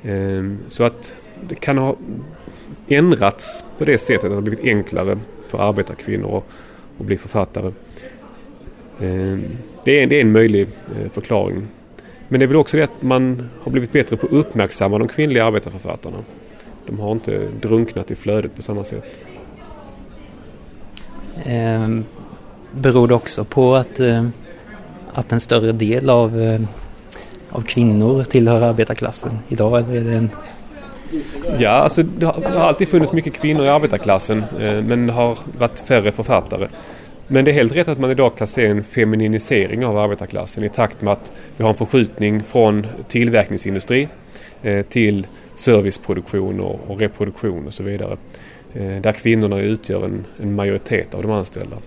[0.03, 1.95] Ehm, så att det kan ha
[2.87, 6.43] ändrats på det sättet att det har blivit enklare för arbetarkvinnor
[6.99, 7.71] att, bli författare.
[9.01, 9.43] Ehm,
[9.83, 10.67] det är, det är en möjlig
[11.01, 11.67] eh, förklaring.
[12.27, 15.07] Men det är väl också det att man har blivit bättre på att uppmärksamma de
[15.07, 16.17] kvinnliga arbetarförfattarna.
[16.85, 19.03] De har inte drunknat i flödet på samma sätt.
[21.45, 21.89] Eh,
[22.71, 24.27] beror det också på att, eh,
[25.13, 26.61] att en större del av, eh,
[27.55, 29.79] av kvinnor tillhör arbetarklassen idag?
[29.79, 30.29] Eller är det en...
[31.59, 35.13] Ja, alltså det har, det har alltid funnits mycket kvinnor i arbetarklassen eh, men det
[35.13, 36.67] har varit färre författare.
[37.27, 40.69] Men det är helt rätt att man idag kan se en femininisering av arbetarklassen i
[40.69, 44.07] takt med att vi har en förskjutning från tillverkningsindustri
[44.61, 48.17] eh, till serviceproduktion och, och reproduktion och så vidare.
[48.73, 51.77] Eh, där kvinnorna utgör en, en, majoritet av de anställda.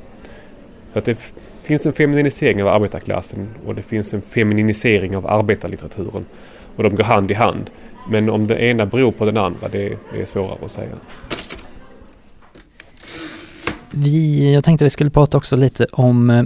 [0.93, 1.33] Så att det
[1.69, 6.27] finns en feminisering av arbetarklassen och det finns en feminisering av arbetarlitteraturen.
[6.77, 7.71] Och de går hand i hand.
[8.11, 10.93] Men om det ena beror på den andra, det, det är svårare att säga.
[13.91, 16.45] Vi, jag tänkte vi skulle prata också lite om eh,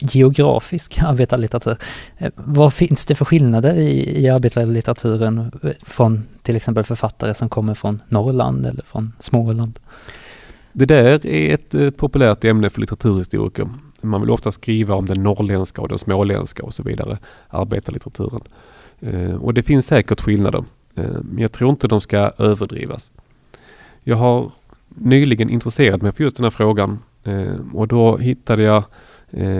[0.00, 1.76] geografisk arbetarlitteratur.
[2.18, 7.74] Eh, vad finns det för skillnader i, i arbetarlitteraturen från till exempel författare som kommer
[7.74, 9.78] från Norrland eller från Småland?
[10.76, 13.68] Det där är ett eh, populärt ämne för litteraturhistoriker.
[14.04, 18.40] Man vill ofta skriva om den norrländska och den småländska och så vidare, arbetarlitteraturen.
[19.00, 20.64] Eh, och det finns säkert skillnader,
[20.94, 23.12] eh, men jag tror inte de ska överdrivas.
[24.02, 24.50] Jag har
[24.88, 28.82] nyligen intresserat mig för just den här frågan eh, och då hittade jag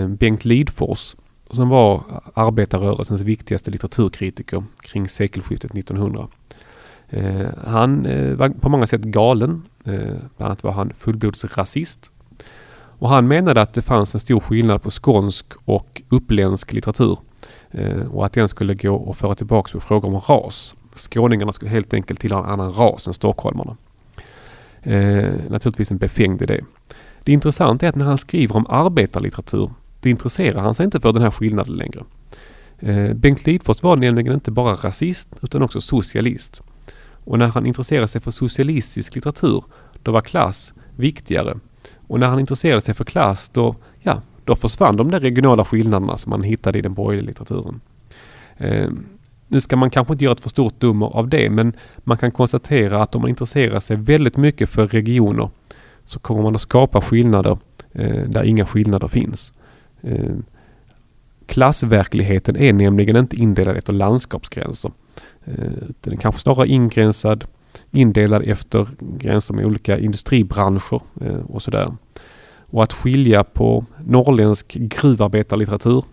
[0.08, 1.16] Bengt Lidfors
[1.50, 2.02] som var
[2.34, 6.28] arbetarrörelsens viktigaste litteraturkritiker kring sekelskiftet 1900.
[7.66, 8.02] Han
[8.36, 9.62] var på många sätt galen.
[9.84, 12.12] Bland annat var han fullblodsrasist.
[13.04, 17.18] Och han menade att det fanns en stor skillnad på skånsk och uppländsk litteratur
[17.70, 20.74] eh, och att den skulle gå att föra tillbaka på frågor om ras.
[20.94, 23.76] Skåningarna skulle helt enkelt tillhöra en annan ras än stockholmarna.
[24.82, 26.60] Eh, naturligtvis en befängd idé.
[27.24, 31.12] Det intressanta är att när han skriver om arbetarlitteratur, det intresserar han sig inte för
[31.12, 32.04] den här skillnaden längre.
[32.78, 36.60] Eh, Bengt Lidfors var nämligen inte bara rasist utan också socialist.
[37.24, 39.64] Och när han intresserade sig för socialistisk litteratur,
[40.02, 41.54] då var klass viktigare.
[42.06, 46.18] Och när han intresserade sig för klass, då, ja, då försvann de där regionala skillnaderna
[46.18, 47.80] som man hittade i den borgerliga litteraturen.
[48.56, 48.90] Eh,
[49.48, 52.30] nu ska man kanske inte göra ett för stort nummer av det men man kan
[52.30, 55.50] konstatera att om man intresserar sig väldigt mycket för regioner
[56.04, 57.58] så kommer man att skapa skillnader
[57.92, 59.52] eh, där inga skillnader finns.
[60.02, 60.34] Eh,
[61.46, 64.90] klassverkligheten är nämligen inte indelad efter landskapsgränser.
[65.44, 65.54] Eh,
[66.00, 67.44] den är kanske snarare ingränsad,
[67.94, 71.96] indelad efter gränser med olika industribranscher eh, och sådär.
[72.70, 76.04] Och att skilja på norrländsk gruvarbetarlitteratur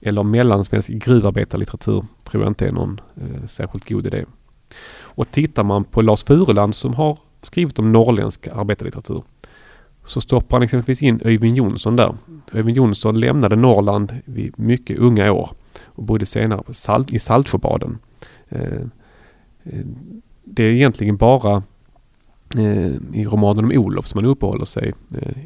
[0.00, 4.24] eller mellansvensk gruvarbetarlitteratur tror jag inte är någon eh, särskilt god idé.
[5.00, 9.22] Och tittar man på Lars Fureland som har skrivit om norrländsk arbetarlitteratur
[10.04, 12.14] så stoppar han exempelvis in Öyvind Jonsson där.
[12.52, 15.50] Öyvind Jonsson lämnade Norrland vid mycket unga år
[15.82, 16.62] och bodde senare
[17.08, 17.98] i Saltsjöbaden.
[18.48, 18.82] Eh,
[19.62, 19.84] eh,
[20.44, 21.62] det är egentligen bara
[22.56, 24.94] eh, i romanen om Olof som man uppehåller sig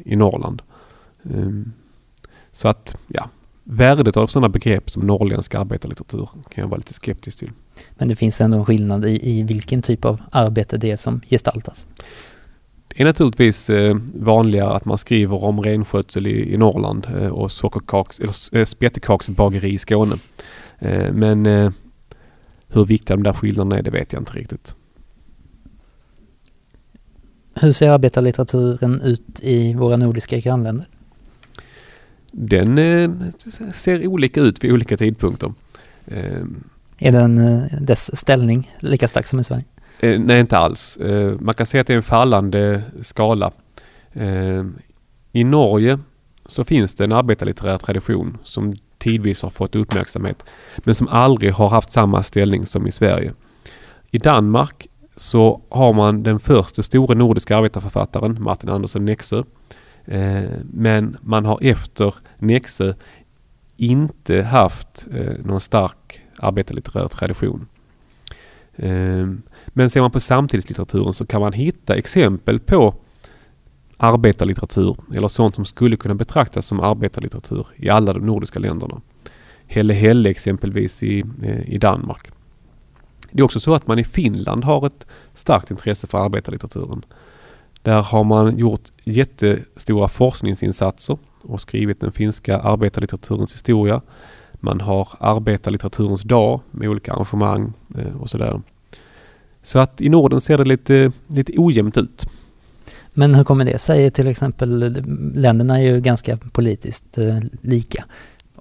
[0.05, 0.61] i Norrland.
[2.51, 3.29] Så att, ja,
[3.63, 7.51] värdet av sådana begrepp som norrländsk arbetarlitteratur kan jag vara lite skeptisk till.
[7.97, 11.21] Men det finns ändå en skillnad i, i vilken typ av arbete det är som
[11.29, 11.87] gestaltas?
[12.87, 17.51] Det är naturligtvis eh, vanligare att man skriver om renskötsel i, i Norrland eh, och
[17.51, 20.15] sockerkaks, eller eh, spettekaksbageri i Skåne.
[20.79, 21.71] Eh, men eh,
[22.67, 24.75] hur viktiga de där skillnaderna är, det vet jag inte riktigt.
[27.61, 30.85] Hur ser arbetarlitteraturen ut i våra nordiska grannländer?
[32.35, 33.09] den eh,
[33.73, 35.53] ser olika ut vid olika tidpunkter.
[36.07, 36.41] Eh,
[36.97, 39.65] är den, eh, dess ställning lika stark som i Sverige?
[40.01, 40.97] nej, inte alls.
[41.39, 43.51] man kan säga att det är en fallande skala.
[45.31, 45.99] I Norge
[46.45, 50.43] så finns det en arbetarlitterär tradition som tidvis har fått uppmärksamhet
[50.77, 53.33] men som aldrig har haft samma ställning som i Sverige.
[54.11, 59.43] I Danmark så har man den första stora nordiska arbetarförfattaren Martin Andersson Nexö
[60.05, 62.93] Eh, men man har efter Nexö
[63.77, 67.67] inte haft eh, någon stark arbetarlitterär tradition.
[68.75, 69.27] Eh,
[69.67, 72.95] men ser man på samtidslitteraturen så kan man hitta exempel på
[73.97, 79.01] arbetarlitteratur eller sånt som skulle kunna betraktas som arbetarlitteratur i alla de nordiska länderna.
[79.67, 82.27] Helle Helle exempelvis i, eh, i Danmark.
[83.35, 87.05] Det är också så att man i Finland har ett starkt intresse för arbetarlitteraturen.
[87.81, 94.01] Där har man gjort jättestora forskningsinsatser och skrivit den finska arbetarlitteraturens historia.
[94.53, 98.61] Man har arbetarlitteraturens dag med olika arrangemang eh, och sådär.
[99.61, 102.25] Så att i Norden ser det lite, lite ojämnt ut.
[103.13, 104.11] Men hur kommer det sig?
[104.11, 105.03] Till exempel,
[105.35, 108.05] länderna är ju ganska politiskt eh, lika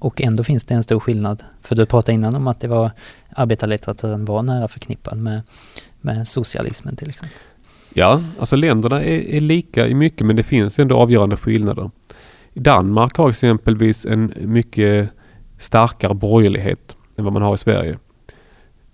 [0.05, 1.43] och ändå finns det en stor skillnad.
[1.63, 2.91] För du pratade innan om att det var
[3.37, 5.43] arbetarlitteraturen var nära förknippad med,
[6.01, 7.39] med socialismen till exempel.
[7.95, 11.91] Ja, alltså länderna är, är, lika i mycket men det finns ändå avgörande skillnader.
[12.55, 15.11] Danmark har exempelvis en mycket
[15.59, 17.99] starkare borgerlighet än vad man har i Sverige.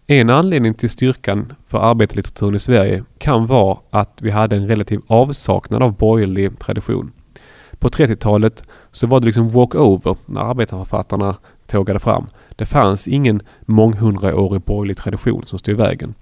[0.07, 5.01] En anledning till styrkan för arbetarlitteraturen i Sverige kan vara att vi hade en relativ
[5.07, 7.13] avsaknad av borgerlig tradition.
[7.81, 12.27] På 30-talet så var det liksom walk-over när arbetarförfattarna tågade fram.
[12.57, 16.15] Det fanns ingen månghundraårig borgerlig tradition som stod i vägen.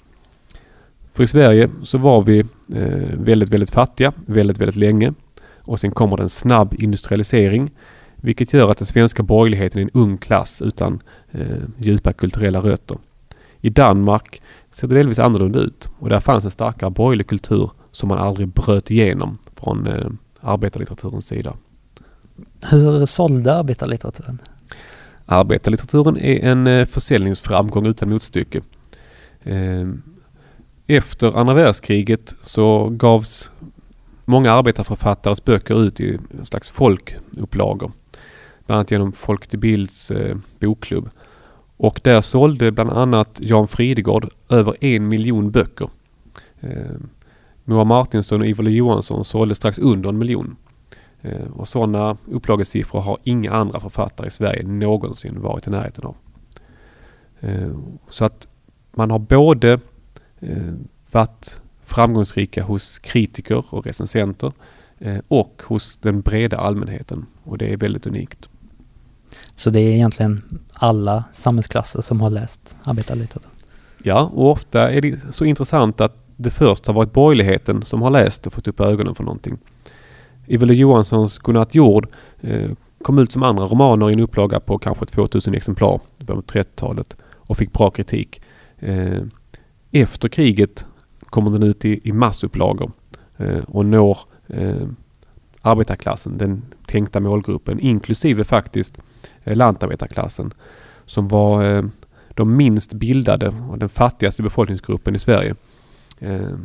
[1.12, 2.38] För i Sverige så var vi
[2.74, 5.12] eh, väldigt, väldigt fattiga väldigt, väldigt länge.
[5.60, 7.70] Och sen kommer det en snabb industrialisering
[8.16, 11.00] vilket gör att den svenska borgerligheten är en ung klass utan
[11.30, 11.46] eh,
[11.78, 12.98] djupa kulturella rötter.
[13.60, 18.08] I Danmark ser det delvis annorlunda ut och där fanns en starkare borgerlig kultur som
[18.08, 20.06] man aldrig bröt igenom från eh,
[20.40, 21.56] arbetarlitteraturens sida.
[22.60, 24.38] Hur sålde arbetarlitteraturen?
[25.26, 28.60] Arbetarlitteraturen är en eh, försäljningsframgång utan motstycke.
[29.42, 30.02] Ehm,
[30.86, 33.50] efter andra världskriget så gavs
[34.24, 37.92] många arbetarförfattares böcker ut i en slags folkupplagor.
[38.66, 41.08] Bland annat genom Folk till Bilds eh, bokklubb.
[41.76, 45.88] Och där sålde bland annat Jan Fridegård över en miljon böcker.
[47.68, 50.56] Moa Martinsson och Ivar Johansson sålde strax under en miljon.
[51.22, 56.16] Eh, och sådana upplagesiffror har inga andra författare i Sverige någonsin varit i närheten av.
[57.40, 57.70] Eh,
[58.10, 58.48] så att
[58.92, 59.72] man har både
[60.40, 60.72] eh,
[61.12, 64.52] varit framgångsrika hos kritiker och recensenter
[65.28, 68.48] och hos den breda allmänheten och det är väldigt unikt.
[69.54, 73.50] Så det är egentligen alla samhällsklasser som har läst arbetarlitteratur?
[74.02, 78.10] Ja, och ofta är det så intressant att det först har varit borgerligheten som har
[78.10, 79.58] läst och fått upp ögonen för någonting.
[80.46, 82.08] Ivelo Johanssons Godnatt jord
[82.40, 82.70] eh,
[83.02, 87.56] kom ut som andra romaner i en upplaga på kanske 2000 exemplar på 30-talet och
[87.56, 88.40] fick bra kritik.
[88.78, 89.22] Eh,
[89.92, 90.86] efter kriget
[91.20, 92.92] kommer den ut i, i massupplagor
[93.36, 94.88] eh, och når eh,
[95.62, 98.98] arbetarklassen, den tänkta målgruppen, inklusive faktiskt
[99.44, 100.52] eh, lantarbetarklassen
[101.06, 101.82] som var eh,
[102.28, 105.54] de minst bildade och den fattigaste befolkningsgruppen i Sverige.
[106.18, 106.56] Eh,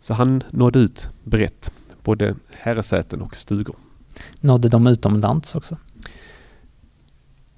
[0.00, 3.76] så han nådde ut brett, både herresäten och stugor.
[4.40, 5.76] Nådde de utomlands också?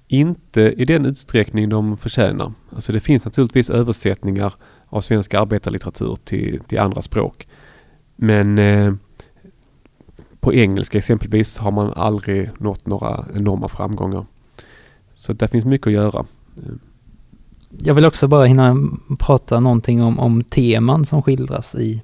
[0.07, 2.51] Inte i den utsträckning de förtjänar.
[2.75, 4.53] Alltså det finns naturligtvis översättningar
[4.85, 7.47] av svensk arbetarlitteratur till, till andra språk.
[8.15, 8.93] Men eh,
[10.39, 14.25] på engelska exempelvis har man aldrig nått några enorma framgångar.
[15.15, 16.25] Så det finns mycket att göra.
[17.79, 18.77] Jag vill också bara hinna
[19.19, 22.01] prata någonting om, om teman som skildras i,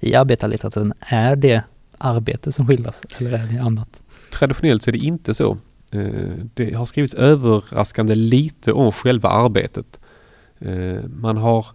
[0.00, 0.92] i arbetarlitteraturen.
[1.00, 1.62] Är det
[1.98, 4.02] arbete som skildras eller är det annat?
[4.32, 5.56] Traditionellt så är det inte så.
[5.90, 10.00] Eh, det har skrivits överraskande lite om själva arbetet.
[10.58, 11.66] Eh, man har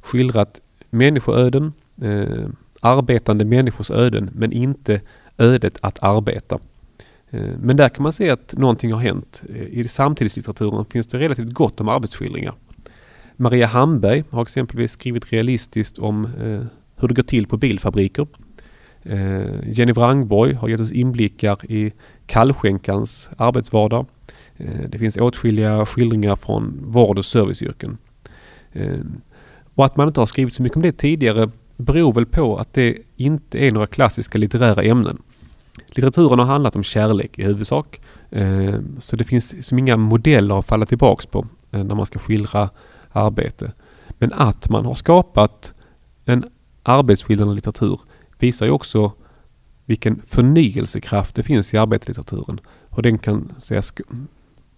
[0.00, 2.46] skildrat människoöden, eh,
[2.80, 5.00] arbetande människors öden, men inte
[5.38, 6.58] ödet att arbeta.
[7.60, 9.42] Men där kan man se att någonting har hänt.
[9.70, 12.54] I samtidslitteraturen finns det relativt gott om arbetsskildringar.
[13.40, 16.66] Maria Hamberg har exempelvis skrivit realistiskt om eh,
[16.96, 18.26] hur det går till på bilfabriker.
[19.02, 21.92] Eh, Jenny Wrangborg har gett oss inblickar i
[22.26, 24.06] kallskänkans arbetsvardag.
[24.56, 27.98] Eh, det finns åtskilliga skildringar från vård och serviceyrken.
[28.72, 29.00] Eh,
[29.74, 32.72] och att man inte har skrivit så mycket om det tidigare beror väl på att
[32.72, 35.22] det inte är några klassiska litterära ämnen.
[35.94, 38.00] Litteraturen har handlat om kärlek i huvudsak.
[38.30, 42.18] Eh, så det finns som inga modeller att falla tillbaks på eh, när man ska
[42.18, 42.70] skildra
[43.18, 43.72] arbete.
[44.08, 45.74] Men att man har skapat
[46.24, 46.44] en
[46.82, 48.00] arbetsskildrande litteratur
[48.38, 49.12] visar ju också
[49.84, 52.60] vilken förnyelsekraft det finns i arbetarlitteraturen.
[52.88, 53.82] Och den kan säga,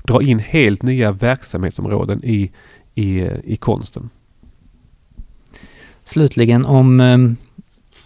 [0.04, 2.50] dra in helt nya verksamhetsområden i,
[2.94, 4.10] i, i konsten.
[6.04, 7.18] Slutligen, om eh,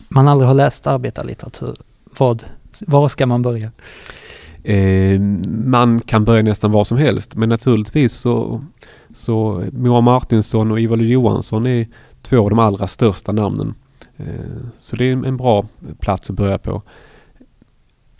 [0.09, 1.77] man aldrig har läst arbetarlitteratur,
[2.19, 2.45] vad,
[2.87, 3.73] var ska man börja?
[4.65, 5.21] Eh,
[5.65, 8.61] man kan börja nästan var som helst men naturligtvis så,
[9.13, 11.87] så Moa Martinsson och Ivar Johansson är
[12.23, 13.75] två av de allra största namnen.
[14.17, 14.27] Eh,
[14.81, 15.65] så det är en bra
[16.01, 16.83] plats att börja på.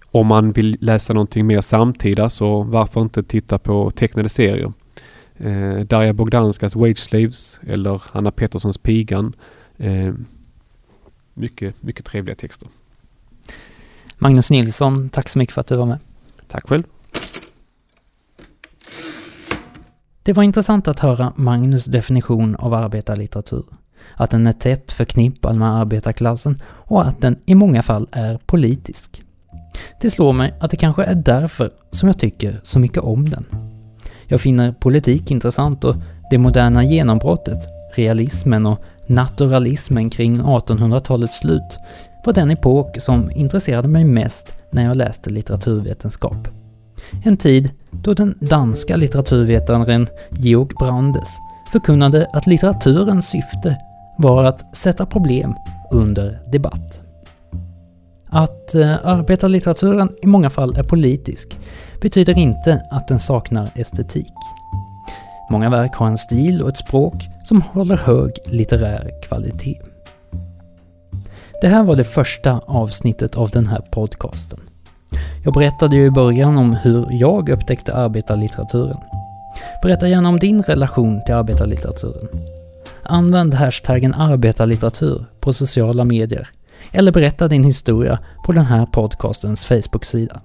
[0.07, 4.73] Om man vill läsa någonting mer samtida så varför inte titta på tecknade serier.
[5.37, 9.33] Eh, Darja Bogdanskas Wage Slaves eller Anna Petterssons Pigan.
[9.77, 10.15] Eh,
[11.35, 12.69] mycket, mycket trevliga texter.
[14.19, 15.99] Magnus Nilsson, tack så mycket för att du var med.
[16.55, 16.83] Tack själv.
[20.23, 23.65] Det var intressant att höra Magnus definition av arbetarlitteratur.
[24.17, 29.23] Att den är tätt förknippad med arbetarklassen och att den i många fall är politisk.
[30.01, 33.47] Det slår mig att det kanske är därför som jag tycker så mycket om den.
[34.27, 35.97] Jag finner politik intressant och
[36.31, 37.59] det moderna genombrottet,
[37.95, 41.79] realismen och naturalismen kring 1800-talets slut
[42.25, 46.49] var den epok som intresserade mig mest när jag läste litteraturvetenskap.
[47.25, 51.39] En tid då den danska litteraturvetaren Georg Brandes
[51.73, 53.77] förkunnade att litteraturens syfte
[54.19, 55.55] var att sätta problem
[55.91, 57.03] under debatt.
[58.29, 61.59] Att eh, arbetarlitteraturen i många fall är politisk
[62.01, 64.33] betyder inte att den saknar estetik.
[65.51, 69.94] Många verk har en stil och ett språk som håller hög litterär kvalitet.
[71.65, 74.61] Det här var det första avsnittet av den här podcasten.
[75.45, 78.97] Jag berättade ju i början om hur jag upptäckte arbetarlitteraturen.
[79.83, 82.29] Berätta gärna om din relation till arbetarlitteraturen.
[83.03, 86.49] Använd hashtaggen arbetarlitteratur på sociala medier
[86.93, 90.41] eller berätta din historia på den här podcastens Facebook-sida.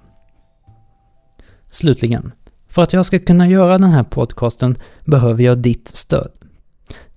[1.70, 2.32] Slutligen,
[2.70, 6.32] för att jag ska kunna göra den här podcasten behöver jag ditt stöd.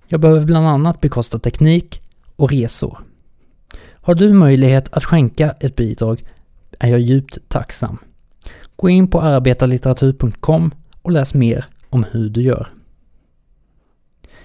[0.07, 2.01] Jag behöver bland annat bekosta teknik
[2.35, 2.97] och resor.
[4.05, 6.23] Har du möjlighet att skänka ett bidrag
[6.79, 7.97] är jag djupt tacksam.
[8.75, 12.67] Gå in på arbetarlitteratur.com och läs mer om hur du gör.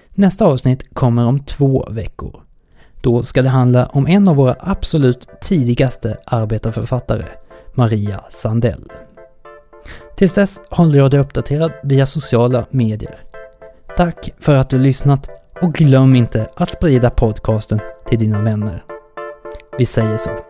[0.09, 2.41] Nästa avsnitt kommer om två veckor.
[3.01, 7.25] Då ska det handla om en av våra absolut tidigaste arbetarförfattare,
[7.73, 8.91] Maria Sandell.
[10.15, 13.15] Tills dess håller jag dig uppdaterad via sociala medier.
[13.97, 15.29] Tack för att du lyssnat
[15.61, 18.83] och glöm inte att sprida podcasten till dina vänner.
[19.79, 20.48] Vi säger så.